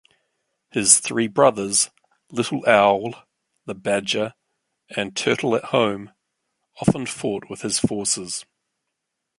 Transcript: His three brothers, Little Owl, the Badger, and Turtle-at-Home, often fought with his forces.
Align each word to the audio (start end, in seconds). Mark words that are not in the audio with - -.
His 0.71 0.97
three 0.97 1.27
brothers, 1.27 1.91
Little 2.31 2.63
Owl, 2.67 3.13
the 3.67 3.75
Badger, 3.75 4.33
and 4.97 5.15
Turtle-at-Home, 5.15 6.11
often 6.81 7.05
fought 7.05 7.51
with 7.51 7.61
his 7.61 7.77
forces. 7.77 8.43